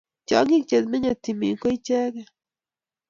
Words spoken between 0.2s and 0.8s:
tiongik che